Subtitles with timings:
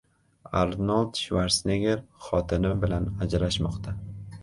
[0.61, 3.99] Arnold Shvarsenegger xotini bilan ajrashmoqda